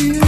[0.00, 0.27] you.